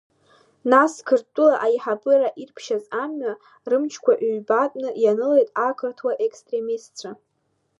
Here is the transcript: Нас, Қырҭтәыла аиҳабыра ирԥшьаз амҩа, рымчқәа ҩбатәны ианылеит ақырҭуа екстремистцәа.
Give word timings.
Нас, 0.71 0.93
Қырҭтәыла 1.07 1.55
аиҳабыра 1.65 2.29
ирԥшьаз 2.41 2.83
амҩа, 3.03 3.33
рымчқәа 3.69 4.13
ҩбатәны 4.35 4.89
ианылеит 5.03 5.49
ақырҭуа 5.67 6.11
екстремистцәа. 6.25 7.11